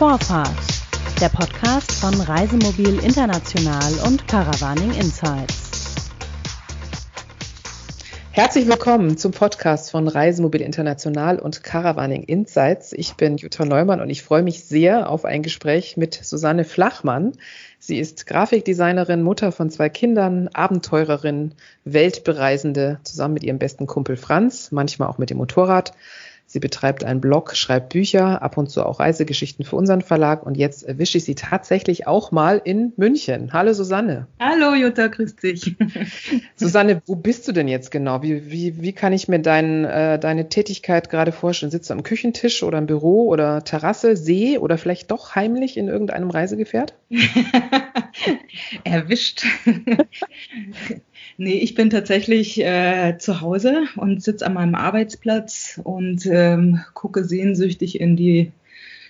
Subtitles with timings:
[0.00, 0.48] Vorfahrt,
[1.20, 6.08] der Podcast von Reisemobil International und Caravaning Insights.
[8.30, 12.94] Herzlich willkommen zum Podcast von Reisemobil International und Caravaning Insights.
[12.94, 17.32] Ich bin Jutta Neumann und ich freue mich sehr auf ein Gespräch mit Susanne Flachmann.
[17.78, 21.52] Sie ist Grafikdesignerin, Mutter von zwei Kindern, Abenteurerin,
[21.84, 25.92] Weltbereisende, zusammen mit ihrem besten Kumpel Franz, manchmal auch mit dem Motorrad.
[26.52, 30.56] Sie betreibt einen Blog, schreibt Bücher, ab und zu auch Reisegeschichten für unseren Verlag und
[30.56, 33.52] jetzt erwische ich sie tatsächlich auch mal in München.
[33.52, 34.26] Hallo Susanne.
[34.40, 35.76] Hallo Jutta, grüß dich.
[36.56, 38.24] Susanne, wo bist du denn jetzt genau?
[38.24, 41.70] Wie, wie, wie kann ich mir dein, äh, deine Tätigkeit gerade vorstellen?
[41.70, 45.86] Sitzt du am Küchentisch oder im Büro oder Terrasse, See oder vielleicht doch heimlich in
[45.86, 46.94] irgendeinem Reisegefährt?
[48.84, 49.44] Erwischt.
[51.36, 57.24] Nee, ich bin tatsächlich äh, zu Hause und sitze an meinem Arbeitsplatz und ähm, gucke
[57.24, 58.52] sehnsüchtig in die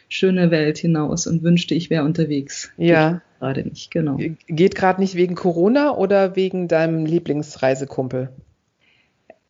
[0.09, 2.73] schöne Welt hinaus und wünschte, ich wäre unterwegs.
[2.77, 3.23] Ja.
[3.39, 4.19] Gerade nicht, genau.
[4.49, 8.29] Geht gerade nicht wegen Corona oder wegen deinem Lieblingsreisekumpel?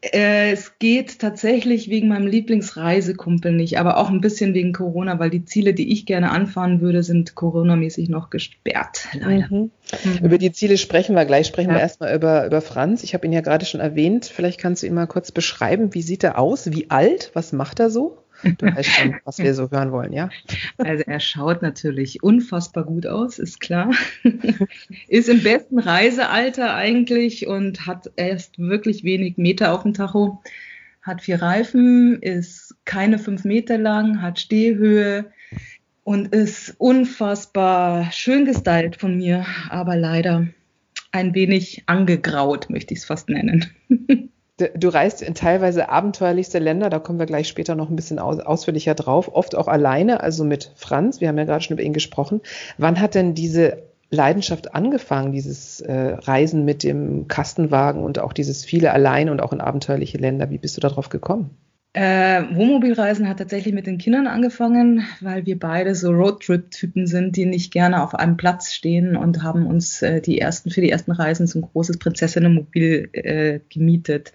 [0.03, 5.29] Äh, es geht tatsächlich wegen meinem Lieblingsreisekumpel nicht, aber auch ein bisschen wegen Corona, weil
[5.29, 9.09] die Ziele, die ich gerne anfahren würde, sind coronamäßig noch gesperrt.
[9.12, 9.48] Leider.
[9.51, 9.71] Mhm.
[10.05, 10.25] Mhm.
[10.25, 11.47] Über die Ziele sprechen wir gleich.
[11.47, 11.77] Sprechen ja.
[11.77, 13.03] wir erstmal über, über Franz.
[13.03, 14.25] Ich habe ihn ja gerade schon erwähnt.
[14.25, 15.93] Vielleicht kannst du ihn mal kurz beschreiben.
[15.93, 16.73] Wie sieht er aus?
[16.73, 17.31] Wie alt?
[17.34, 18.17] Was macht er so?
[18.42, 20.30] Du weißt schon, was wir so hören wollen, ja?
[20.78, 23.91] Also er schaut natürlich unfassbar gut aus, ist klar.
[25.08, 30.42] ist im besten Reisealter eigentlich und hat erst wirklich wenig Meter auf dem Tacho.
[31.02, 35.30] Hat vier Reifen, ist keine fünf Meter lang, hat Stehhöhe
[36.04, 40.48] und ist unfassbar schön gestylt von mir, aber leider
[41.12, 43.66] ein wenig angegraut, möchte ich es fast nennen.
[44.69, 48.41] Du reist in teilweise abenteuerlichste Länder, da kommen wir gleich später noch ein bisschen aus,
[48.41, 51.92] ausführlicher drauf, oft auch alleine, also mit Franz, wir haben ja gerade schon über ihn
[51.92, 52.41] gesprochen.
[52.78, 58.65] Wann hat denn diese Leidenschaft angefangen, dieses äh, Reisen mit dem Kastenwagen und auch dieses
[58.65, 60.50] viele allein und auch in abenteuerliche Länder?
[60.50, 61.50] Wie bist du darauf gekommen?
[61.93, 67.47] Äh, Wohnmobilreisen hat tatsächlich mit den Kindern angefangen, weil wir beide so Roadtrip-Typen sind, die
[67.47, 71.11] nicht gerne auf einem Platz stehen und haben uns äh, die ersten für die ersten
[71.11, 74.33] Reisen so ein großes Prinzessinnenmobil äh, gemietet.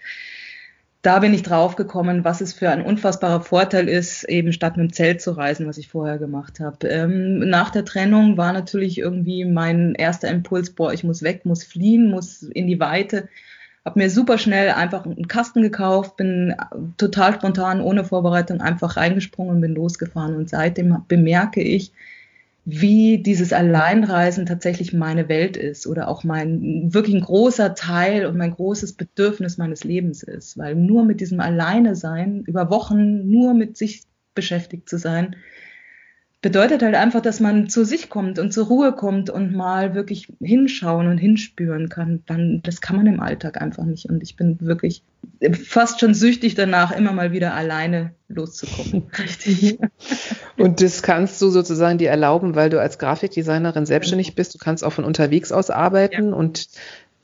[1.02, 4.94] Da bin ich draufgekommen, was es für ein unfassbarer Vorteil ist, eben statt mit dem
[4.94, 6.88] Zelt zu reisen, was ich vorher gemacht habe.
[6.88, 11.64] Ähm, nach der Trennung war natürlich irgendwie mein erster Impuls, boah, ich muss weg, muss
[11.64, 13.30] fliehen, muss in die Weite
[13.86, 16.56] habe mir super schnell einfach einen Kasten gekauft, bin
[16.98, 20.36] total spontan, ohne Vorbereitung einfach reingesprungen und bin losgefahren.
[20.36, 21.92] Und seitdem bemerke ich,
[22.66, 28.38] wie dieses Alleinreisen tatsächlich meine Welt ist oder auch mein wirklich ein großer Teil und
[28.38, 30.58] mein großes Bedürfnis meines Lebens ist.
[30.58, 34.02] Weil nur mit diesem Alleine sein, über Wochen nur mit sich
[34.34, 35.36] beschäftigt zu sein,
[36.46, 40.32] bedeutet halt einfach, dass man zu sich kommt und zur Ruhe kommt und mal wirklich
[40.40, 42.22] hinschauen und hinspüren kann.
[42.28, 44.08] Dann, das kann man im Alltag einfach nicht.
[44.12, 45.02] Und ich bin wirklich
[45.68, 49.08] fast schon süchtig danach, immer mal wieder alleine loszukommen.
[49.18, 49.80] Richtig.
[50.56, 54.54] Und das kannst du sozusagen dir erlauben, weil du als Grafikdesignerin selbstständig bist.
[54.54, 56.36] Du kannst auch von unterwegs aus arbeiten ja.
[56.36, 56.70] und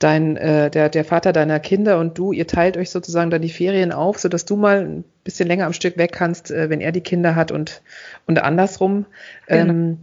[0.00, 3.50] dein, äh, der, der Vater deiner Kinder und du, ihr teilt euch sozusagen dann die
[3.50, 7.00] Ferien auf, sodass du mal bisschen länger am Stück weg kannst, äh, wenn er die
[7.00, 7.82] Kinder hat und,
[8.26, 9.06] und andersrum.
[9.46, 9.70] Genau.
[9.70, 9.98] Ähm,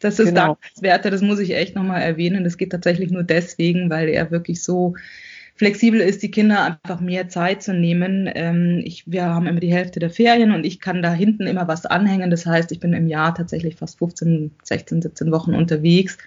[0.00, 0.54] das ist genau.
[0.54, 2.44] dankenswert, das muss ich echt nochmal erwähnen.
[2.44, 4.94] Das geht tatsächlich nur deswegen, weil er wirklich so
[5.56, 8.30] flexibel ist, die Kinder einfach mehr Zeit zu nehmen.
[8.34, 11.66] Ähm, ich, wir haben immer die Hälfte der Ferien und ich kann da hinten immer
[11.66, 12.30] was anhängen.
[12.30, 16.18] Das heißt, ich bin im Jahr tatsächlich fast 15, 16, 17 Wochen unterwegs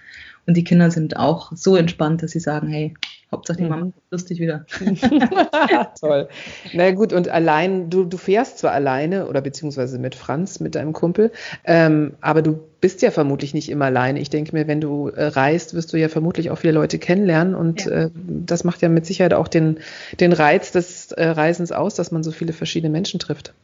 [0.46, 2.94] und die Kinder sind auch so entspannt, dass sie sagen, hey,
[3.32, 4.66] Hauptsache die Mama lustig wieder.
[6.00, 6.28] Toll.
[6.72, 10.92] Na gut, und allein, du, du fährst zwar alleine oder beziehungsweise mit Franz, mit deinem
[10.92, 11.30] Kumpel,
[11.64, 14.20] ähm, aber du bist ja vermutlich nicht immer alleine.
[14.20, 17.54] Ich denke mir, wenn du äh, reist, wirst du ja vermutlich auch viele Leute kennenlernen
[17.54, 17.92] und ja.
[17.92, 19.78] äh, das macht ja mit Sicherheit auch den,
[20.18, 23.54] den Reiz des äh, Reisens aus, dass man so viele verschiedene Menschen trifft.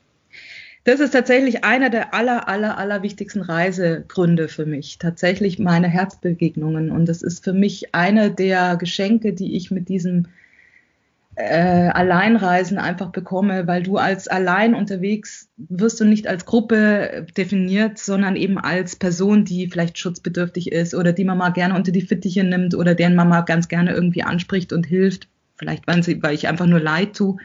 [0.87, 4.99] Das ist tatsächlich einer der aller, aller, aller wichtigsten Reisegründe für mich.
[4.99, 6.93] Tatsächlich meine Herzbegegnungen.
[6.93, 10.29] Und das ist für mich eine der Geschenke, die ich mit diesem
[11.35, 17.99] äh, Alleinreisen einfach bekomme, weil du als allein unterwegs wirst du nicht als Gruppe definiert,
[17.99, 22.03] sondern eben als Person, die vielleicht schutzbedürftig ist oder die man mal gerne unter die
[22.03, 25.27] Fittiche nimmt oder deren Mama ganz gerne irgendwie anspricht und hilft.
[25.57, 27.39] Vielleicht, weil, sie, weil ich einfach nur leid tue.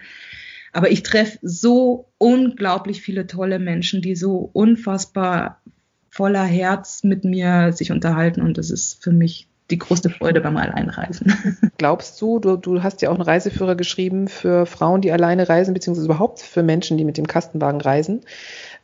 [0.72, 5.62] Aber ich treffe so unglaublich viele tolle Menschen, die so unfassbar
[6.10, 10.58] voller Herz mit mir sich unterhalten und das ist für mich die größte Freude beim
[10.58, 11.34] Alleinreisen.
[11.78, 15.74] Glaubst du, du, du hast ja auch einen Reiseführer geschrieben für Frauen, die alleine reisen,
[15.74, 18.22] beziehungsweise überhaupt für Menschen, die mit dem Kastenwagen reisen.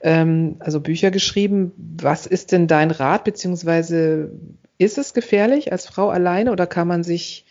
[0.02, 1.74] ähm, also Bücher geschrieben.
[1.78, 4.32] Was ist denn dein Rat, beziehungsweise
[4.78, 7.46] ist es gefährlich als Frau alleine oder kann man sich,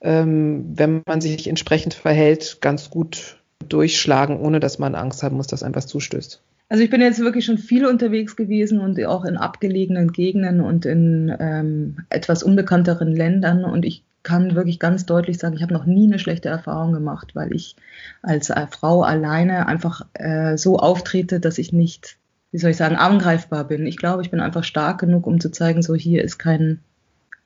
[0.00, 3.35] ähm, wenn man sich entsprechend verhält, ganz gut
[3.68, 6.42] durchschlagen, ohne dass man Angst haben muss, dass einem was zustößt?
[6.68, 10.84] Also ich bin jetzt wirklich schon viel unterwegs gewesen und auch in abgelegenen Gegenden und
[10.84, 15.86] in ähm, etwas unbekannteren Ländern und ich kann wirklich ganz deutlich sagen, ich habe noch
[15.86, 17.76] nie eine schlechte Erfahrung gemacht, weil ich
[18.22, 22.16] als äh, Frau alleine einfach äh, so auftrete, dass ich nicht,
[22.50, 23.86] wie soll ich sagen, angreifbar bin.
[23.86, 26.80] Ich glaube, ich bin einfach stark genug, um zu zeigen, so hier ist kein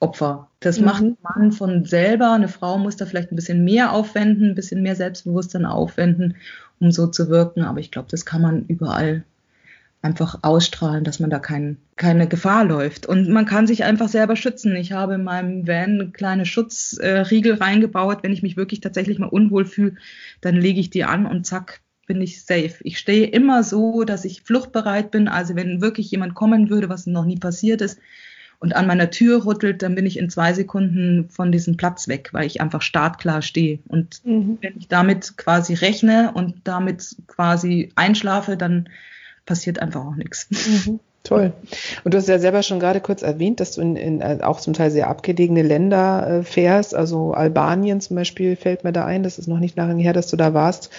[0.01, 0.49] Opfer.
[0.61, 0.85] Das mhm.
[0.87, 2.33] macht ein Mann von selber.
[2.33, 6.37] Eine Frau muss da vielleicht ein bisschen mehr aufwenden, ein bisschen mehr Selbstbewusstsein aufwenden,
[6.81, 7.63] um so zu wirken.
[7.63, 9.25] Aber ich glaube, das kann man überall
[10.03, 13.05] einfach ausstrahlen, dass man da kein, keine Gefahr läuft.
[13.05, 14.75] Und man kann sich einfach selber schützen.
[14.75, 18.23] Ich habe in meinem Van kleine Schutzriegel reingebaut.
[18.23, 19.97] Wenn ich mich wirklich tatsächlich mal unwohl fühle,
[20.41, 22.77] dann lege ich die an und zack, bin ich safe.
[22.83, 25.29] Ich stehe immer so, dass ich fluchtbereit bin.
[25.29, 28.01] Also wenn wirklich jemand kommen würde, was noch nie passiert ist,
[28.61, 32.29] und an meiner Tür rüttelt, dann bin ich in zwei Sekunden von diesem Platz weg,
[32.33, 33.81] weil ich einfach startklar stehe.
[33.89, 34.59] Und mhm.
[34.61, 38.91] wenn ich damit quasi rechne und damit quasi einschlafe, dann
[39.47, 40.49] passiert einfach auch nichts.
[40.87, 41.01] Mhm.
[41.31, 41.53] Toll.
[42.03, 44.59] Und du hast ja selber schon gerade kurz erwähnt, dass du in, in äh, auch
[44.59, 46.93] zum Teil sehr abgelegene Länder äh, fährst.
[46.93, 49.23] Also Albanien zum Beispiel fällt mir da ein.
[49.23, 50.91] Das ist noch nicht lange her, dass du da warst.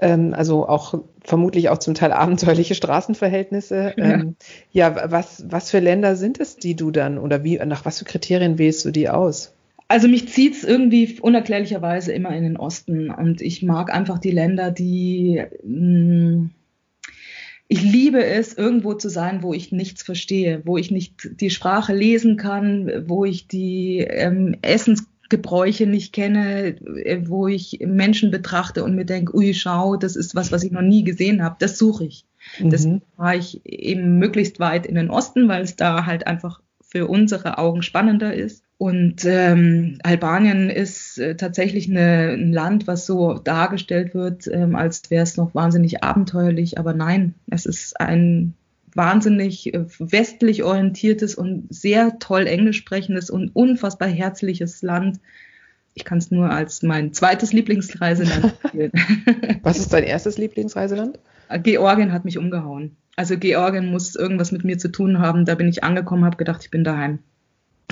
[0.00, 3.94] Ähm, also auch vermutlich auch zum Teil abenteuerliche Straßenverhältnisse.
[3.96, 4.34] Ja, ähm,
[4.72, 8.04] ja was, was für Länder sind es, die du dann oder wie, nach was für
[8.04, 9.54] Kriterien wählst du die aus?
[9.86, 14.32] Also mich zieht es irgendwie unerklärlicherweise immer in den Osten und ich mag einfach die
[14.32, 16.50] Länder, die mh, mm,
[17.68, 21.94] ich liebe es, irgendwo zu sein, wo ich nichts verstehe, wo ich nicht die Sprache
[21.94, 28.94] lesen kann, wo ich die ähm, Essensgebräuche nicht kenne, äh, wo ich Menschen betrachte und
[28.94, 31.56] mir denke, ui, schau, das ist was, was ich noch nie gesehen habe.
[31.58, 32.24] Das suche ich.
[32.60, 32.70] Mhm.
[32.70, 37.08] Das war ich eben möglichst weit in den Osten, weil es da halt einfach für
[37.08, 38.62] unsere Augen spannender ist.
[38.78, 45.10] Und ähm, Albanien ist äh, tatsächlich eine, ein Land, was so dargestellt wird, ähm, als
[45.10, 46.78] wäre es noch wahnsinnig abenteuerlich.
[46.78, 48.52] Aber nein, es ist ein
[48.94, 55.20] wahnsinnig äh, westlich orientiertes und sehr toll englisch sprechendes und unfassbar herzliches Land.
[55.94, 58.92] Ich kann es nur als mein zweites Lieblingsreiseland empfehlen.
[59.62, 61.18] Was ist dein erstes Lieblingsreiseland?
[61.62, 62.96] Georgien hat mich umgehauen.
[63.16, 65.46] Also Georgien muss irgendwas mit mir zu tun haben.
[65.46, 67.20] Da bin ich angekommen, habe gedacht, ich bin daheim.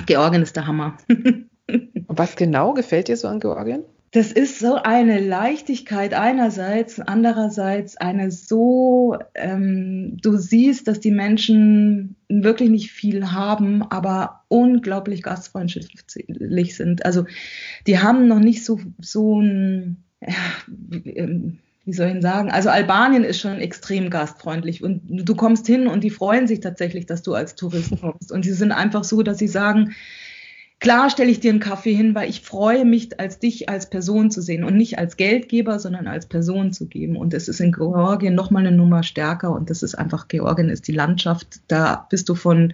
[0.05, 0.97] Georgien ist der Hammer.
[2.07, 3.83] Was genau gefällt dir so an Georgien?
[4.15, 12.15] Das ist so eine Leichtigkeit einerseits, andererseits eine so, ähm, du siehst, dass die Menschen
[12.29, 17.05] wirklich nicht viel haben, aber unglaublich gastfreundlich sind.
[17.05, 17.25] Also
[17.87, 20.29] die haben noch nicht so, so ein, ja,
[21.03, 25.85] ähm, wie soll ich sagen, also Albanien ist schon extrem gastfreundlich und du kommst hin
[25.87, 28.31] und die freuen sich tatsächlich, dass du als Tourist kommst.
[28.31, 29.93] Und sie sind einfach so, dass sie sagen,
[30.79, 34.31] klar stelle ich dir einen Kaffee hin, weil ich freue mich, als dich als Person
[34.31, 37.15] zu sehen und nicht als Geldgeber, sondern als Person zu geben.
[37.15, 40.87] Und es ist in Georgien nochmal eine Nummer stärker und das ist einfach, Georgien ist
[40.87, 42.73] die Landschaft, da bist du von,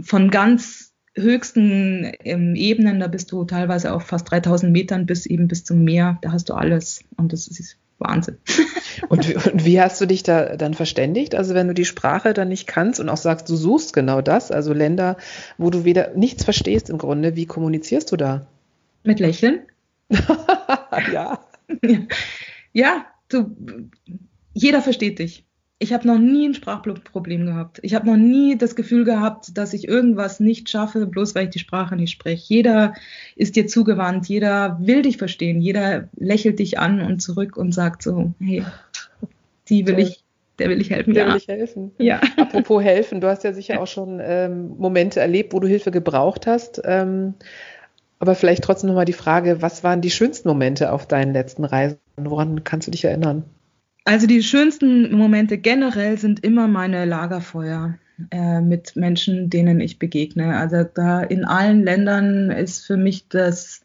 [0.00, 5.48] von ganz höchsten ähm, Ebenen, da bist du teilweise auf fast 3000 Metern bis eben
[5.48, 8.38] bis zum Meer, da hast du alles und das ist Wahnsinn.
[9.08, 11.36] Und, und, wie hast du dich da dann verständigt?
[11.36, 14.50] Also wenn du die Sprache dann nicht kannst und auch sagst, du suchst genau das,
[14.50, 15.16] also Länder,
[15.56, 18.48] wo du wieder nichts verstehst im Grunde, wie kommunizierst du da?
[19.04, 19.60] Mit Lächeln.
[21.12, 21.38] ja.
[22.72, 23.56] ja, du,
[24.52, 25.44] jeder versteht dich
[25.80, 27.78] ich habe noch nie ein Sprachproblem gehabt.
[27.82, 31.50] Ich habe noch nie das Gefühl gehabt, dass ich irgendwas nicht schaffe, bloß weil ich
[31.50, 32.52] die Sprache nicht spreche.
[32.52, 32.94] Jeder
[33.36, 38.02] ist dir zugewandt, jeder will dich verstehen, jeder lächelt dich an und zurück und sagt
[38.02, 38.64] so, hey,
[39.68, 40.24] die will ich,
[40.58, 41.14] der will ich helfen.
[41.14, 41.30] Der ja.
[41.30, 41.92] will ich helfen.
[41.98, 42.20] Ja.
[42.36, 46.48] Apropos helfen, du hast ja sicher auch schon ähm, Momente erlebt, wo du Hilfe gebraucht
[46.48, 46.82] hast.
[46.84, 47.34] Ähm,
[48.18, 51.98] aber vielleicht trotzdem nochmal die Frage, was waren die schönsten Momente auf deinen letzten Reisen?
[52.16, 53.44] Woran kannst du dich erinnern?
[54.08, 57.98] Also die schönsten Momente generell sind immer meine Lagerfeuer
[58.30, 60.56] äh, mit Menschen, denen ich begegne.
[60.56, 63.82] Also da in allen Ländern ist für mich das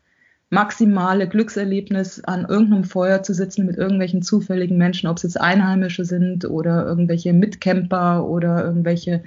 [0.50, 6.06] maximale Glückserlebnis, an irgendeinem Feuer zu sitzen mit irgendwelchen zufälligen Menschen, ob es jetzt Einheimische
[6.06, 9.26] sind oder irgendwelche Mitcamper oder irgendwelche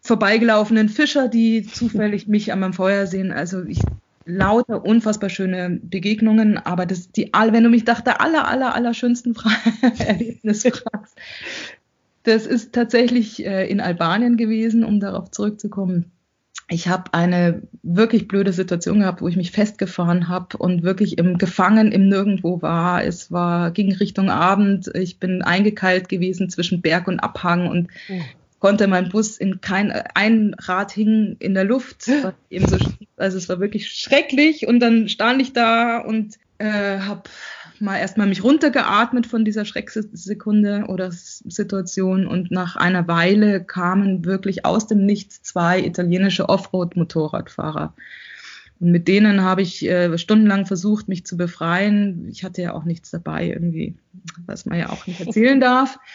[0.00, 3.32] vorbeigelaufenen Fischer, die zufällig mich an meinem Feuer sehen.
[3.32, 3.80] Also ich
[4.26, 8.94] lauter unfassbar schöne Begegnungen, aber das die wenn du mich nach der aller aller aller
[8.94, 9.34] schönsten
[9.98, 11.16] Erlebnis fragst,
[12.24, 16.10] das ist tatsächlich äh, in Albanien gewesen, um darauf zurückzukommen.
[16.70, 21.36] ich habe eine wirklich blöde Situation gehabt, wo ich mich festgefahren habe und wirklich im
[21.36, 23.04] Gefangen im Nirgendwo war.
[23.04, 24.90] Es war ging Richtung Abend.
[24.94, 28.20] Ich bin eingekeilt gewesen zwischen Berg und Abhang und oh.
[28.58, 32.08] konnte mein Bus in kein ein Rad hing in der Luft.
[32.50, 32.78] Eben so,
[33.16, 37.22] also es war wirklich schrecklich und dann stand ich da und äh, habe
[37.80, 44.64] mal erstmal mich runtergeatmet von dieser Schrecksekunde oder Situation und nach einer Weile kamen wirklich
[44.64, 47.94] aus dem Nichts zwei italienische Offroad-Motorradfahrer.
[48.80, 52.28] Und mit denen habe ich äh, stundenlang versucht, mich zu befreien.
[52.30, 53.94] Ich hatte ja auch nichts dabei, irgendwie,
[54.46, 55.98] was man ja auch nicht erzählen darf.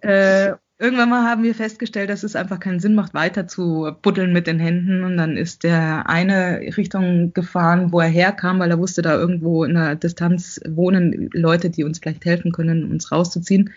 [0.00, 4.32] Äh, irgendwann mal haben wir festgestellt, dass es einfach keinen Sinn macht, weiter zu buddeln
[4.32, 5.04] mit den Händen.
[5.04, 9.64] Und dann ist der eine Richtung gefahren, wo er herkam, weil er wusste, da irgendwo
[9.64, 13.70] in der Distanz wohnen Leute, die uns vielleicht helfen können, uns rauszuziehen.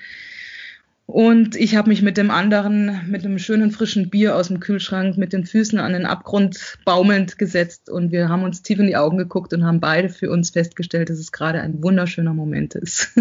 [1.11, 5.17] Und ich habe mich mit dem anderen, mit einem schönen frischen Bier aus dem Kühlschrank,
[5.17, 7.89] mit den Füßen an den Abgrund baumelnd gesetzt.
[7.89, 11.09] Und wir haben uns tief in die Augen geguckt und haben beide für uns festgestellt,
[11.09, 13.11] dass es gerade ein wunderschöner Moment ist.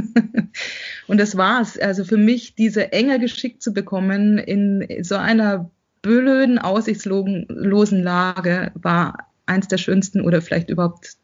[1.08, 1.80] und das war's.
[1.80, 5.68] Also für mich, diese Engel geschickt zu bekommen in so einer
[6.00, 11.16] blöden, aussichtslosen Lage, war eins der schönsten oder vielleicht überhaupt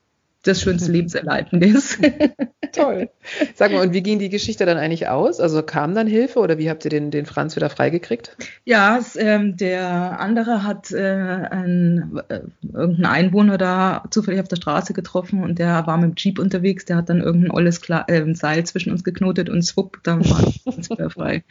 [0.46, 1.98] das schönste Lebenserlebnis.
[2.72, 3.08] Toll.
[3.54, 5.40] Sag mal, und wie ging die Geschichte dann eigentlich aus?
[5.40, 8.36] Also kam dann Hilfe oder wie habt ihr den, den Franz wieder freigekriegt?
[8.64, 14.56] Ja, es, ähm, der andere hat äh, einen, äh, irgendeinen Einwohner da zufällig auf der
[14.56, 18.04] Straße getroffen und der war mit dem Jeep unterwegs, der hat dann irgendein olles Kla
[18.08, 21.44] äh, Seil zwischen uns geknotet und swupp, dann war es wieder frei.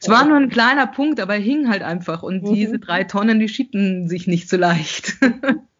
[0.00, 2.54] Es war nur ein kleiner Punkt, aber er hing halt einfach und mhm.
[2.54, 5.14] diese drei Tonnen, die schiebten sich nicht so leicht.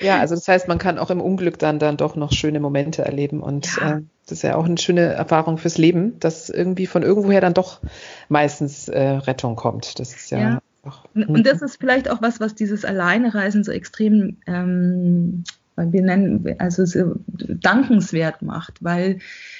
[0.00, 3.04] ja, also das heißt, man kann auch im Unglück dann, dann doch noch schöne Momente
[3.04, 3.98] erleben und ja.
[3.98, 7.54] äh, das ist ja auch eine schöne Erfahrung fürs Leben, dass irgendwie von irgendwoher dann
[7.54, 7.80] doch
[8.28, 9.98] meistens äh, Rettung kommt.
[9.98, 10.58] Das ist ja, ja.
[10.84, 15.44] Auch, und das ist vielleicht auch was, was dieses Alleinereisen so extrem ähm,
[15.78, 19.18] wir nennen, also so dankenswert macht, weil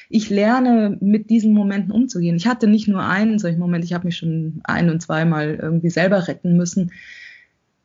[0.09, 2.37] ich lerne, mit diesen Momenten umzugehen.
[2.37, 5.91] Ich hatte nicht nur einen solchen Moment, ich habe mich schon ein- und zweimal irgendwie
[5.91, 6.93] selber retten müssen.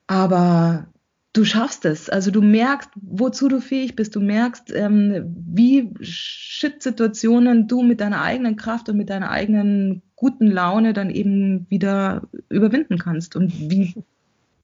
[0.07, 0.87] Aber
[1.33, 2.09] du schaffst es.
[2.09, 4.15] Also du merkst, wozu du fähig bist.
[4.15, 10.47] Du merkst, ähm, wie Shit-Situationen du mit deiner eigenen Kraft und mit deiner eigenen guten
[10.47, 13.35] Laune dann eben wieder überwinden kannst.
[13.35, 13.95] Und wie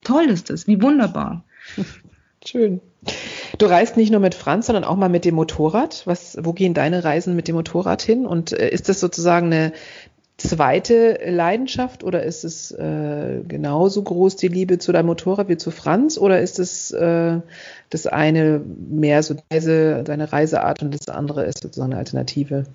[0.02, 1.44] toll ist das, wie wunderbar.
[2.46, 2.80] Schön.
[3.58, 6.04] Du reist nicht nur mit Franz, sondern auch mal mit dem Motorrad.
[6.06, 8.26] Was, wo gehen deine Reisen mit dem Motorrad hin?
[8.26, 9.74] Und äh, ist das sozusagen eine,
[10.40, 15.72] zweite Leidenschaft oder ist es äh, genauso groß die Liebe zu deinem Motorrad wie zu
[15.72, 17.40] Franz oder ist es äh,
[17.90, 22.66] das eine mehr so Reise, deine Reiseart und das andere ist sozusagen eine Alternative?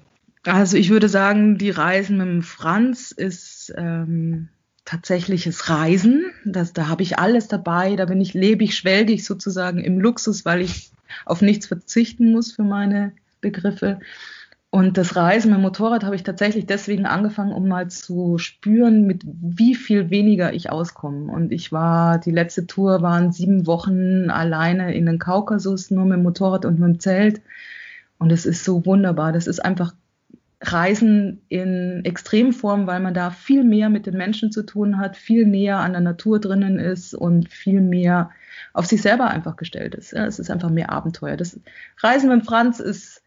[0.45, 4.49] Also ich würde sagen, die Reisen mit dem Franz ist ähm,
[4.85, 6.27] tatsächliches Reisen.
[6.45, 10.61] Das, da habe ich alles dabei, da bin ich lebig, schwelgig sozusagen im Luxus, weil
[10.61, 10.91] ich
[11.25, 14.01] auf nichts verzichten muss für meine Begriffe.
[14.75, 19.07] Und das Reisen mit dem Motorrad habe ich tatsächlich deswegen angefangen, um mal zu spüren,
[19.07, 21.31] mit wie viel weniger ich auskomme.
[21.31, 26.15] Und ich war, die letzte Tour waren sieben Wochen alleine in den Kaukasus, nur mit
[26.15, 27.41] dem Motorrad und mit dem Zelt.
[28.19, 29.31] Und es ist so wunderbar.
[29.31, 29.95] Das ist einfach
[30.61, 35.47] Reisen in Extremform, weil man da viel mehr mit den Menschen zu tun hat, viel
[35.47, 38.31] näher an der Natur drinnen ist und viel mehr
[38.73, 40.13] auf sich selber einfach gestellt ist.
[40.15, 41.37] Es ist einfach mehr Abenteuer.
[41.37, 41.61] Das
[42.01, 43.24] Reisen mit Franz ist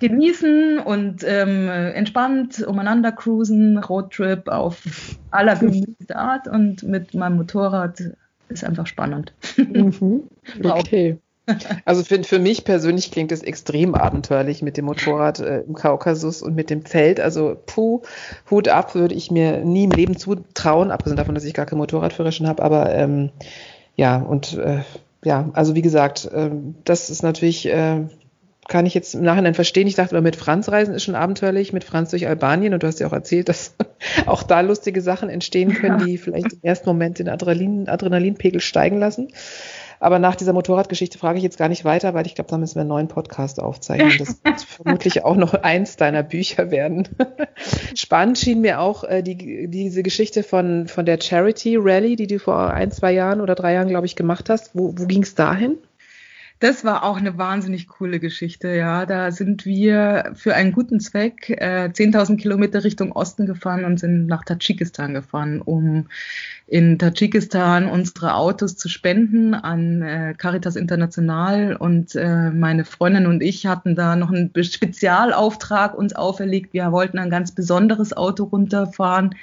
[0.00, 4.82] genießen und ähm, entspannt umeinander cruisen, Roadtrip auf
[5.30, 8.02] allergemütlichste Art und mit meinem Motorrad
[8.48, 9.32] ist einfach spannend.
[9.56, 10.24] Mhm.
[10.62, 11.18] Okay.
[11.84, 16.40] Also für, für mich persönlich klingt es extrem abenteuerlich mit dem Motorrad äh, im Kaukasus
[16.42, 17.20] und mit dem Zelt.
[17.20, 18.00] Also puh,
[18.50, 21.78] Hut ab würde ich mir nie im Leben zutrauen, abgesehen davon, dass ich gar kein
[21.78, 22.62] Motorradführerschein habe.
[22.62, 23.30] Aber ähm,
[23.94, 24.80] ja, und äh,
[25.22, 26.50] ja, also wie gesagt, äh,
[26.84, 28.06] das ist natürlich äh,
[28.68, 29.86] kann ich jetzt im Nachhinein verstehen.
[29.86, 32.74] Ich dachte, aber mit Franz reisen ist schon abenteuerlich, mit Franz durch Albanien.
[32.74, 33.76] Und du hast ja auch erzählt, dass
[34.26, 36.06] auch da lustige Sachen entstehen können, ja.
[36.06, 39.28] die vielleicht im ersten Moment den Adrenalin, Adrenalinpegel steigen lassen.
[40.00, 42.74] Aber nach dieser Motorradgeschichte frage ich jetzt gar nicht weiter, weil ich glaube, da müssen
[42.74, 44.12] wir einen neuen Podcast aufzeichnen.
[44.18, 47.08] Das wird vermutlich auch noch eins deiner Bücher werden.
[47.94, 52.38] Spannend schien mir auch äh, die, diese Geschichte von, von der Charity Rally, die du
[52.38, 54.72] vor ein, zwei Jahren oder drei Jahren, glaube ich, gemacht hast.
[54.74, 55.78] Wo, wo ging es dahin?
[56.64, 59.04] Das war auch eine wahnsinnig coole Geschichte, ja.
[59.04, 64.28] Da sind wir für einen guten Zweck äh, 10.000 Kilometer Richtung Osten gefahren und sind
[64.28, 66.08] nach Tadschikistan gefahren, um
[66.66, 71.76] in Tadschikistan unsere Autos zu spenden an äh, Caritas International.
[71.76, 76.72] Und äh, meine Freundin und ich hatten da noch einen Spezialauftrag uns auferlegt.
[76.72, 79.34] Wir wollten ein ganz besonderes Auto runterfahren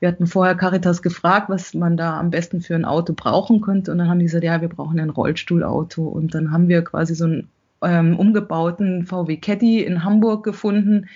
[0.00, 3.92] wir hatten vorher Caritas gefragt, was man da am besten für ein Auto brauchen könnte.
[3.92, 6.06] Und dann haben die gesagt, ja, wir brauchen ein Rollstuhlauto.
[6.06, 7.48] Und dann haben wir quasi so einen
[7.82, 11.08] ähm, umgebauten VW Caddy in Hamburg gefunden,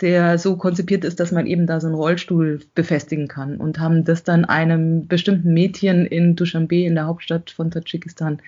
[0.00, 3.56] der so konzipiert ist, dass man eben da so einen Rollstuhl befestigen kann.
[3.56, 8.40] Und haben das dann einem bestimmten Mädchen in Dushanbe, in der Hauptstadt von Tadschikistan,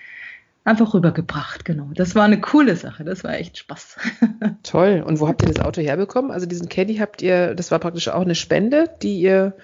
[0.67, 1.91] einfach rübergebracht, genau.
[1.95, 3.97] Das war eine coole Sache, das war echt Spaß.
[4.63, 5.03] Toll.
[5.07, 6.31] Und wo habt ihr das Auto herbekommen?
[6.31, 9.55] Also diesen Caddy habt ihr, das war praktisch auch eine Spende, die ihr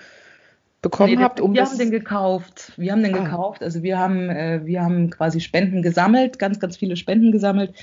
[0.81, 1.41] bekommen nee, habt?
[1.41, 2.73] Um wir haben den gekauft.
[2.77, 3.25] Wir haben den ah.
[3.25, 3.63] gekauft.
[3.63, 7.75] Also wir haben, äh, wir haben quasi Spenden gesammelt, ganz, ganz viele Spenden gesammelt.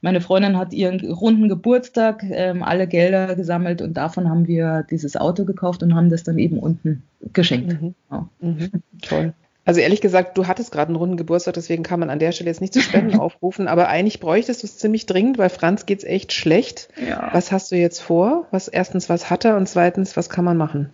[0.00, 5.16] Meine Freundin hat ihren runden Geburtstag ähm, alle Gelder gesammelt und davon haben wir dieses
[5.16, 7.02] Auto gekauft und haben das dann eben unten
[7.32, 7.80] geschenkt.
[7.80, 7.94] Mhm.
[8.10, 8.28] Ja.
[8.40, 8.70] Mhm.
[9.02, 9.34] Toll.
[9.64, 12.50] Also ehrlich gesagt, du hattest gerade einen runden Geburtstag, deswegen kann man an der Stelle
[12.50, 16.04] jetzt nicht zu Spenden aufrufen, aber eigentlich bräuchtest du es ziemlich dringend, weil Franz geht's
[16.04, 16.88] echt schlecht.
[17.06, 17.30] Ja.
[17.32, 18.48] Was hast du jetzt vor?
[18.50, 20.90] Was erstens, was hat er und zweitens, was kann man machen?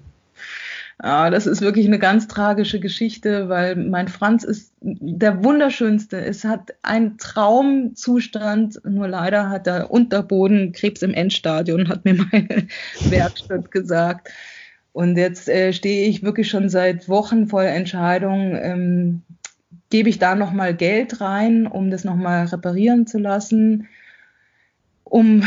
[1.00, 6.20] Ja, das ist wirklich eine ganz tragische Geschichte, weil mein Franz ist der wunderschönste.
[6.20, 12.66] Es hat einen Traumzustand, nur leider hat er Unterboden Krebs im Endstadion, hat mir meine
[13.08, 14.28] Werkstatt gesagt.
[14.98, 19.22] Und jetzt äh, stehe ich wirklich schon seit Wochen vor der Entscheidung, ähm,
[19.90, 23.86] gebe ich da nochmal Geld rein, um das nochmal reparieren zu lassen,
[25.04, 25.44] um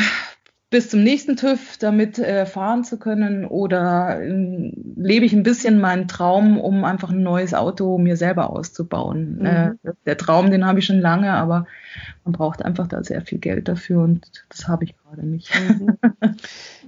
[0.72, 5.80] bis zum nächsten TÜV damit äh, fahren zu können oder äh, lebe ich ein bisschen
[5.82, 9.40] meinen Traum, um einfach ein neues Auto mir selber auszubauen.
[9.40, 9.46] Mhm.
[9.46, 9.72] Äh,
[10.06, 11.68] der Traum, den habe ich schon lange, aber
[12.24, 15.52] man braucht einfach da sehr viel Geld dafür und das habe ich gerade nicht.
[15.54, 15.98] Mhm.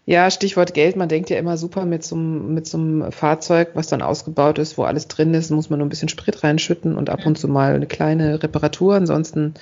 [0.05, 0.97] Ja, Stichwort Geld.
[0.97, 4.59] Man denkt ja immer super mit so, einem, mit so einem Fahrzeug, was dann ausgebaut
[4.59, 7.37] ist, wo alles drin ist, muss man nur ein bisschen Sprit reinschütten und ab und
[7.37, 8.95] zu mal eine kleine Reparatur.
[8.95, 9.53] Ansonsten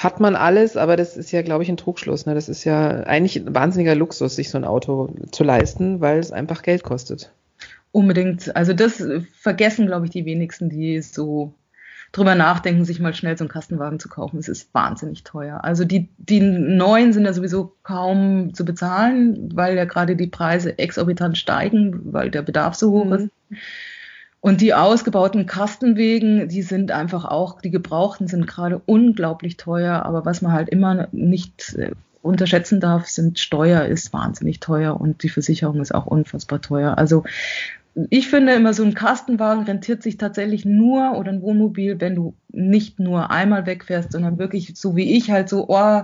[0.00, 2.24] hat man alles, aber das ist ja, glaube ich, ein Trugschluss.
[2.24, 2.34] Ne?
[2.34, 6.32] Das ist ja eigentlich ein wahnsinniger Luxus, sich so ein Auto zu leisten, weil es
[6.32, 7.30] einfach Geld kostet.
[7.92, 8.56] Unbedingt.
[8.56, 9.04] Also das
[9.38, 11.52] vergessen, glaube ich, die wenigsten, die so
[12.12, 14.38] drüber nachdenken, sich mal schnell so einen Kastenwagen zu kaufen.
[14.38, 15.62] Es ist wahnsinnig teuer.
[15.64, 20.78] Also die, die neuen sind ja sowieso kaum zu bezahlen, weil ja gerade die Preise
[20.78, 23.12] exorbitant steigen, weil der Bedarf so hoch mhm.
[23.12, 23.28] ist.
[24.40, 30.24] Und die ausgebauten Kastenwegen, die sind einfach auch, die gebrauchten sind gerade unglaublich teuer, aber
[30.24, 31.90] was man halt immer nicht äh,
[32.22, 36.96] unterschätzen darf, sind Steuer ist wahnsinnig teuer und die Versicherung ist auch unfassbar teuer.
[36.96, 37.24] Also
[38.08, 42.34] ich finde immer, so ein Kastenwagen rentiert sich tatsächlich nur oder ein Wohnmobil, wenn du
[42.48, 46.02] nicht nur einmal wegfährst, sondern wirklich so wie ich halt so, oh,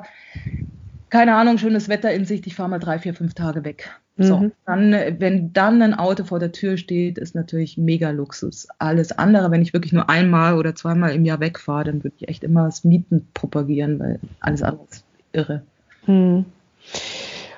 [1.16, 3.90] keine Ahnung, schönes Wetter in Sicht, ich fahre mal drei, vier, fünf Tage weg.
[4.18, 4.52] So, mhm.
[4.66, 8.68] dann, wenn dann ein Auto vor der Tür steht, ist natürlich mega Luxus.
[8.78, 12.28] Alles andere, wenn ich wirklich nur einmal oder zweimal im Jahr wegfahre, dann würde ich
[12.28, 15.62] echt immer das Mieten propagieren, weil alles andere ist irre.
[16.06, 16.44] Mhm.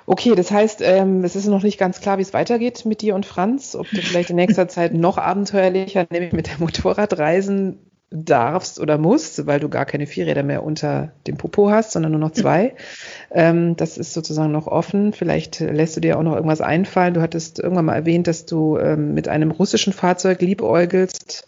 [0.06, 3.16] Okay, das heißt, ähm, es ist noch nicht ganz klar, wie es weitergeht mit dir
[3.16, 3.74] und Franz.
[3.74, 7.78] Ob du vielleicht in nächster Zeit noch abenteuerlicher, nämlich mit der Motorradreisen
[8.10, 12.20] darfst oder musst, weil du gar keine Vierräder mehr unter dem Popo hast, sondern nur
[12.20, 12.74] noch zwei.
[13.30, 15.12] Ähm, das ist sozusagen noch offen.
[15.12, 17.12] Vielleicht lässt du dir auch noch irgendwas einfallen.
[17.12, 21.46] Du hattest irgendwann mal erwähnt, dass du ähm, mit einem russischen Fahrzeug liebäugelst.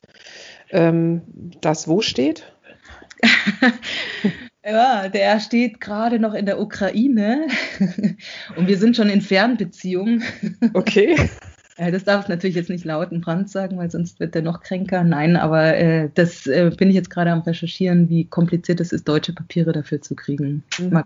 [0.70, 1.22] Ähm,
[1.62, 2.52] das wo steht?
[4.62, 7.46] Ja, der steht gerade noch in der Ukraine
[8.56, 10.22] und wir sind schon in Fernbeziehungen.
[10.74, 11.16] Okay.
[11.90, 15.02] Das darf natürlich jetzt nicht laut in Franz sagen, weil sonst wird er noch kränker.
[15.02, 19.08] Nein, aber äh, das äh, bin ich jetzt gerade am Recherchieren, wie kompliziert es ist,
[19.08, 20.62] deutsche Papiere dafür zu kriegen.
[20.78, 21.02] Mhm.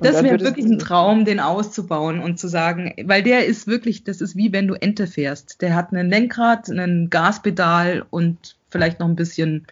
[0.00, 4.20] Das wäre wirklich ein Traum, den auszubauen und zu sagen, weil der ist wirklich, das
[4.20, 5.62] ist wie wenn du Ente fährst.
[5.62, 9.66] Der hat einen Lenkrad, einen Gaspedal und vielleicht noch ein bisschen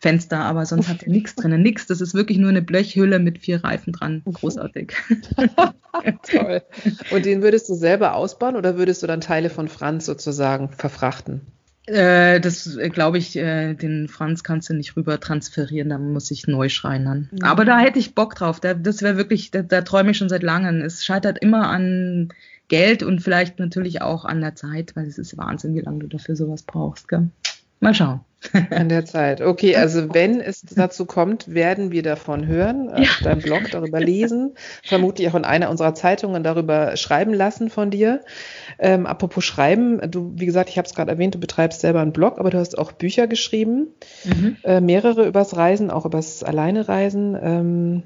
[0.00, 1.86] Fenster, aber sonst hat er nichts drin, nichts.
[1.86, 4.22] Das ist wirklich nur eine Blechhülle mit vier Reifen dran.
[4.24, 4.94] Großartig.
[6.30, 6.62] Toll.
[7.10, 11.42] Und den würdest du selber ausbauen oder würdest du dann Teile von Franz sozusagen verfrachten?
[11.86, 16.30] Äh, das äh, glaube ich, äh, den Franz kannst du nicht rüber transferieren, da muss
[16.30, 17.28] ich neu schreinern.
[17.32, 17.42] Mhm.
[17.42, 18.58] Aber da hätte ich Bock drauf.
[18.58, 20.80] Da, das wäre wirklich, da, da träume ich schon seit langem.
[20.80, 22.32] Es scheitert immer an
[22.68, 26.06] Geld und vielleicht natürlich auch an der Zeit, weil es ist Wahnsinn, wie lange du
[26.06, 27.08] dafür sowas brauchst.
[27.08, 27.28] Gell?
[27.80, 28.20] Mal schauen.
[28.70, 29.42] An der Zeit.
[29.42, 33.02] Okay, also wenn es dazu kommt, werden wir davon hören, ja.
[33.02, 37.90] auf deinem Blog darüber lesen, vermutlich auch in einer unserer Zeitungen darüber schreiben lassen von
[37.90, 38.22] dir.
[38.78, 42.12] Ähm, apropos Schreiben, du, wie gesagt, ich habe es gerade erwähnt, du betreibst selber einen
[42.12, 43.88] Blog, aber du hast auch Bücher geschrieben,
[44.24, 44.56] mhm.
[44.64, 47.38] äh, mehrere übers Reisen, auch übers Alleinereisen.
[47.40, 48.02] Ähm,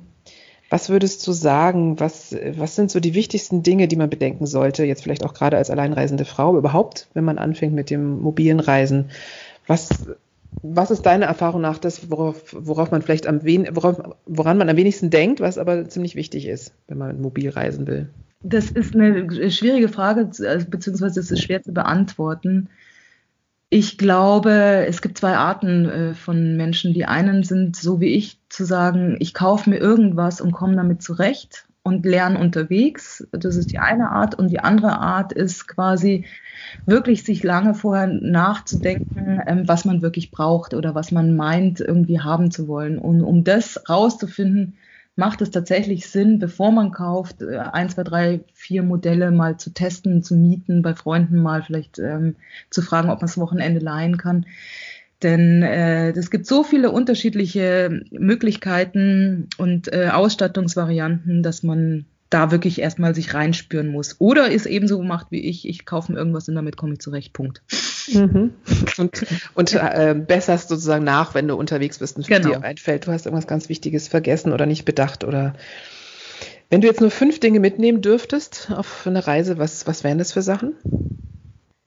[0.69, 4.85] was würdest du sagen, was, was sind so die wichtigsten Dinge, die man bedenken sollte,
[4.85, 9.11] jetzt vielleicht auch gerade als alleinreisende Frau, überhaupt, wenn man anfängt mit dem mobilen Reisen?
[9.67, 9.89] Was,
[10.63, 14.69] was ist deine Erfahrung nach das, worauf, worauf man vielleicht am wen, worauf, woran man
[14.69, 18.11] am wenigsten denkt, was aber ziemlich wichtig ist, wenn man mobil reisen will?
[18.43, 20.27] Das ist eine schwierige Frage,
[20.69, 22.69] beziehungsweise es ist schwer zu beantworten.
[23.71, 26.93] Ich glaube, es gibt zwei Arten äh, von Menschen.
[26.93, 31.03] Die einen sind so wie ich zu sagen, ich kaufe mir irgendwas und komme damit
[31.03, 33.27] zurecht und lerne unterwegs.
[33.31, 34.35] Das ist die eine Art.
[34.35, 36.27] Und die andere Art ist quasi
[36.87, 42.21] wirklich sich lange vorher nachzudenken, ähm, was man wirklich braucht oder was man meint, irgendwie
[42.21, 42.99] haben zu wollen.
[42.99, 44.79] Und um das rauszufinden,
[45.17, 49.71] macht es tatsächlich Sinn, bevor man kauft, äh, ein, zwei, drei, vier Modelle mal zu
[49.73, 52.37] testen, zu mieten, bei Freunden mal vielleicht ähm,
[52.71, 54.47] zu fragen, ob man das Wochenende leihen kann.
[55.25, 62.81] Denn äh, es gibt so viele unterschiedliche Möglichkeiten und äh, Ausstattungsvarianten, dass man da wirklich
[62.81, 64.17] erstmal sich reinspüren muss.
[64.19, 67.33] Oder ist ebenso gemacht wie ich, ich kaufe mir irgendwas und damit komme ich zurecht.
[67.33, 67.63] Punkt.
[68.13, 68.53] Mhm.
[68.99, 72.51] Und, und äh, besserst sozusagen nach, wenn du unterwegs bist und genau.
[72.51, 75.55] dir einfällt, du hast irgendwas ganz Wichtiges vergessen oder nicht bedacht oder
[76.69, 80.33] wenn du jetzt nur fünf Dinge mitnehmen dürftest auf eine Reise, was, was wären das
[80.33, 80.75] für Sachen?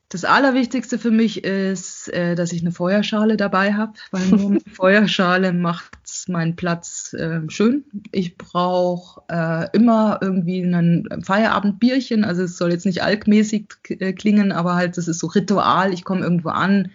[0.09, 4.59] Das Allerwichtigste für mich ist, äh, dass ich eine Feuerschale dabei habe, weil nur eine
[4.73, 5.97] Feuerschale macht
[6.29, 7.83] meinen Platz äh, schön.
[8.11, 12.23] Ich brauche äh, immer irgendwie ein Feierabendbierchen.
[12.23, 15.93] Also es soll jetzt nicht alkmäßig äh, klingen, aber halt, das ist so Ritual.
[15.93, 16.91] Ich komme irgendwo an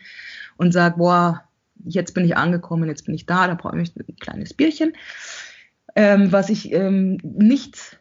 [0.57, 1.45] und sage, boah,
[1.85, 4.95] jetzt bin ich angekommen, jetzt bin ich da, da brauche ich ein kleines Bierchen.
[5.95, 7.99] Ähm, was ich ähm, nicht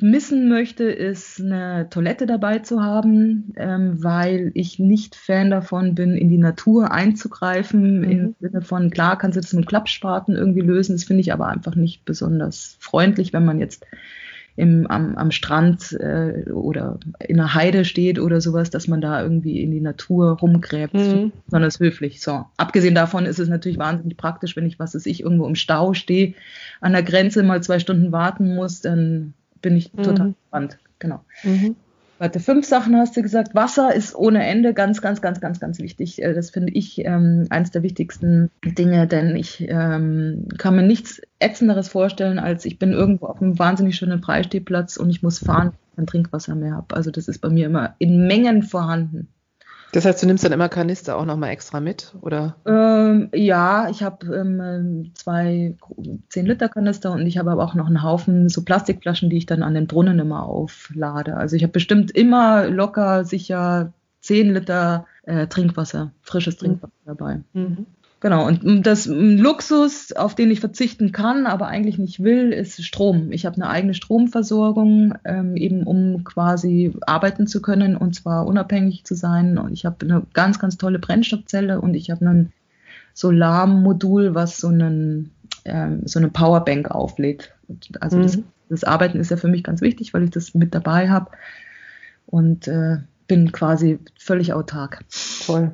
[0.00, 6.16] missen möchte, ist eine Toilette dabei zu haben, ähm, weil ich nicht Fan davon bin,
[6.16, 8.00] in die Natur einzugreifen.
[8.00, 8.10] Mhm.
[8.10, 10.94] Im Sinne von, klar, kannst du das mit Klappspaten irgendwie lösen.
[10.94, 13.86] Das finde ich aber einfach nicht besonders freundlich, wenn man jetzt
[14.56, 19.20] im, am, am Strand äh, oder in einer Heide steht oder sowas, dass man da
[19.20, 21.32] irgendwie in die Natur rumgräbt, mhm.
[21.48, 22.20] sondern es höflich.
[22.20, 22.44] So.
[22.56, 25.92] Abgesehen davon ist es natürlich wahnsinnig praktisch, wenn ich, was weiß ich, irgendwo im Stau
[25.94, 26.34] stehe,
[26.80, 30.34] an der Grenze mal zwei Stunden warten muss, dann bin ich total mhm.
[30.34, 30.78] gespannt.
[30.98, 31.24] Genau.
[31.42, 31.74] Mhm.
[32.18, 33.54] Warte, fünf Sachen hast du gesagt.
[33.54, 36.22] Wasser ist ohne Ende ganz, ganz, ganz, ganz, ganz wichtig.
[36.22, 41.20] Äh, das finde ich ähm, eines der wichtigsten Dinge, denn ich ähm, kann mir nichts
[41.40, 45.72] Ätzenderes vorstellen, als ich bin irgendwo auf einem wahnsinnig schönen Freistehplatz und ich muss fahren,
[45.72, 46.94] wenn ich kein Trinkwasser mehr habe.
[46.94, 49.28] Also das ist bei mir immer in Mengen vorhanden.
[49.94, 52.56] Das heißt, du nimmst dann immer Kanister auch nochmal extra mit, oder?
[52.66, 55.76] Ähm, ja, ich habe ähm, zwei
[56.30, 59.46] 10 Liter Kanister und ich habe aber auch noch einen Haufen so Plastikflaschen, die ich
[59.46, 61.36] dann an den Brunnen immer auflade.
[61.36, 67.06] Also ich habe bestimmt immer locker sicher 10 Liter äh, Trinkwasser, frisches Trinkwasser mhm.
[67.06, 67.40] dabei.
[67.52, 67.86] Mhm.
[68.24, 73.32] Genau, und das Luxus, auf den ich verzichten kann, aber eigentlich nicht will, ist Strom.
[73.32, 79.04] Ich habe eine eigene Stromversorgung, ähm, eben um quasi arbeiten zu können und zwar unabhängig
[79.04, 79.58] zu sein.
[79.58, 82.52] Und ich habe eine ganz, ganz tolle Brennstoffzelle und ich habe ein
[83.12, 85.32] Solarmodul, was so, einen,
[85.66, 87.52] ähm, so eine Powerbank auflädt.
[88.00, 88.22] Also mhm.
[88.22, 88.38] das,
[88.70, 91.30] das, Arbeiten ist ja für mich ganz wichtig, weil ich das mit dabei habe.
[92.24, 95.04] Und äh, bin quasi völlig autark.
[95.46, 95.72] Toll.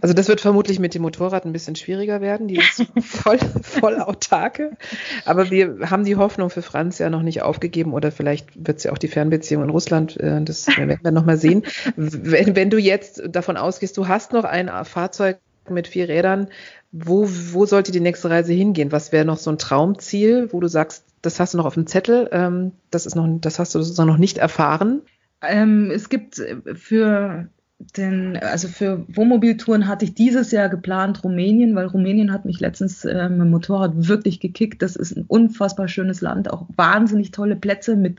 [0.00, 3.98] Also das wird vermutlich mit dem Motorrad ein bisschen schwieriger werden, die ist voll, voll
[3.98, 4.76] autarke.
[5.24, 8.84] Aber wir haben die Hoffnung für Franz ja noch nicht aufgegeben oder vielleicht wird es
[8.84, 11.64] ja auch die Fernbeziehung in Russland, äh, das werden wir nochmal sehen.
[11.96, 16.48] Wenn, wenn du jetzt davon ausgehst, du hast noch ein Fahrzeug mit vier Rädern,
[16.92, 18.92] wo, wo sollte die nächste Reise hingehen?
[18.92, 21.86] Was wäre noch so ein Traumziel, wo du sagst, das hast du noch auf dem
[21.86, 25.02] Zettel, ähm, das ist noch, das hast du sozusagen noch nicht erfahren?
[25.42, 26.40] Ähm, es gibt
[26.74, 27.48] für
[27.96, 33.04] den, also für Wohnmobiltouren hatte ich dieses Jahr geplant Rumänien, weil Rumänien hat mich letztens
[33.04, 34.82] äh, mit dem Motorrad wirklich gekickt.
[34.82, 38.18] Das ist ein unfassbar schönes Land, auch wahnsinnig tolle Plätze mit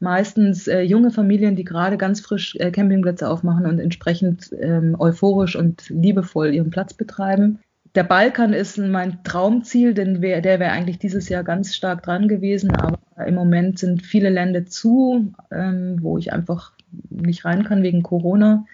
[0.00, 5.56] meistens äh, junge Familien, die gerade ganz frisch äh, Campingplätze aufmachen und entsprechend ähm, euphorisch
[5.56, 7.58] und liebevoll ihren Platz betreiben.
[7.98, 12.28] Der Balkan ist mein Traumziel, denn wär, der wäre eigentlich dieses Jahr ganz stark dran
[12.28, 16.74] gewesen, aber im Moment sind viele Länder zu, ähm, wo ich einfach
[17.10, 18.66] nicht rein kann wegen Corona.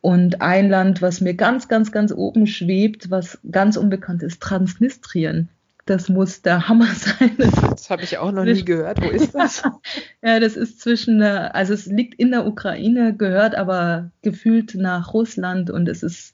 [0.00, 5.50] Und ein Land, was mir ganz, ganz, ganz oben schwebt, was ganz unbekannt ist, Transnistrien.
[5.84, 7.32] Das muss der Hammer sein.
[7.36, 9.02] Das, das habe ich auch noch nie gehört.
[9.02, 9.62] Wo ist das?
[10.22, 15.68] ja, das ist zwischen, also es liegt in der Ukraine, gehört aber gefühlt nach Russland
[15.68, 16.32] und es ist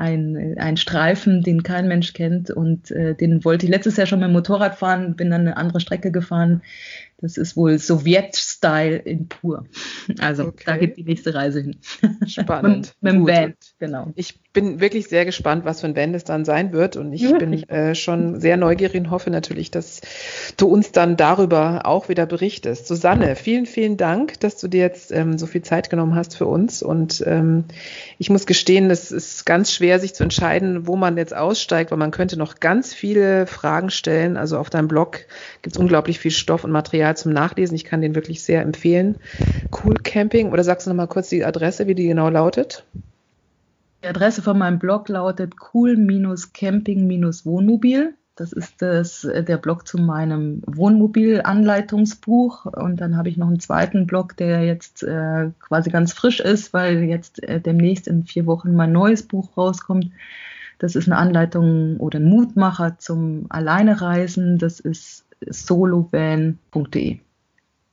[0.00, 4.20] ein, ein Streifen, den kein Mensch kennt und äh, den wollte ich letztes Jahr schon
[4.20, 6.62] mit dem Motorrad fahren, bin dann eine andere Strecke gefahren.
[7.20, 9.66] Das ist wohl Sowjet-Style in pur.
[10.18, 10.62] Also okay.
[10.64, 11.76] da geht die nächste Reise hin.
[12.26, 12.94] Spannend.
[13.00, 14.12] mit, mit dem Van, genau.
[14.14, 16.96] Ich bin wirklich sehr gespannt, was für ein Van es dann sein wird.
[16.96, 20.00] Und ich bin äh, schon sehr neugierig und hoffe natürlich, dass
[20.56, 22.86] du uns dann darüber auch wieder berichtest.
[22.86, 26.46] Susanne, vielen, vielen Dank, dass du dir jetzt ähm, so viel Zeit genommen hast für
[26.46, 26.82] uns.
[26.82, 27.64] Und ähm,
[28.18, 31.98] ich muss gestehen, es ist ganz schwer, sich zu entscheiden, wo man jetzt aussteigt, weil
[31.98, 34.36] man könnte noch ganz viele Fragen stellen.
[34.36, 35.20] Also auf deinem Blog
[35.62, 37.74] gibt es unglaublich viel Stoff und Material zum Nachlesen.
[37.74, 39.16] Ich kann den wirklich sehr empfehlen.
[39.84, 40.52] Cool Camping.
[40.52, 42.84] Oder sagst du noch mal kurz die Adresse, wie die genau lautet?
[44.02, 48.14] Die Adresse von meinem Blog lautet cool-camping-wohnmobil.
[48.36, 52.64] Das ist das, äh, der Blog zu meinem Wohnmobil-Anleitungsbuch.
[52.64, 56.72] Und dann habe ich noch einen zweiten Blog, der jetzt äh, quasi ganz frisch ist,
[56.72, 60.10] weil jetzt äh, demnächst in vier Wochen mein neues Buch rauskommt.
[60.78, 64.56] Das ist eine Anleitung oder ein Mutmacher zum Alleinereisen.
[64.56, 67.18] Das ist solovan.de.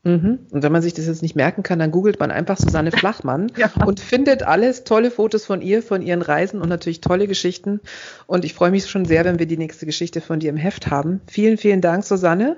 [0.08, 0.40] Mhm.
[0.52, 3.52] Und wenn man sich das jetzt nicht merken kann, dann googelt man einfach Susanne Flachmann
[3.58, 3.70] ja.
[3.86, 7.82] und findet alles, tolle Fotos von ihr, von ihren Reisen und natürlich tolle Geschichten.
[8.26, 10.90] Und ich freue mich schon sehr, wenn wir die nächste Geschichte von dir im Heft
[10.90, 11.20] haben.
[11.28, 12.58] Vielen, vielen Dank, Susanne,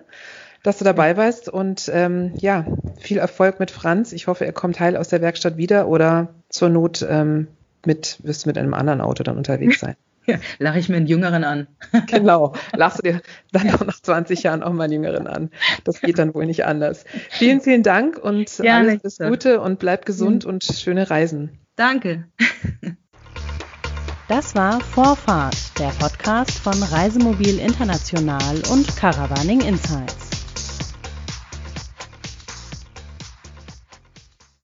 [0.61, 2.65] dass du dabei warst und ähm, ja,
[2.99, 4.11] viel Erfolg mit Franz.
[4.13, 7.47] Ich hoffe, er kommt heil aus der Werkstatt wieder oder zur Not ähm,
[7.85, 9.95] mit, wirst du mit einem anderen Auto dann unterwegs sein.
[10.29, 11.67] Ja, lache ich mir einen Jüngeren an.
[12.07, 15.49] genau, lachst du dir dann auch nach 20 Jahren auch mal einen Jüngeren an.
[15.83, 17.05] Das geht dann wohl nicht anders.
[17.29, 20.51] Vielen, vielen Dank und Gerne, alles Gute und bleib gesund mhm.
[20.51, 21.59] und schöne Reisen.
[21.75, 22.25] Danke.
[24.27, 30.28] Das war Vorfahrt, der Podcast von Reisemobil International und Caravaning Insights.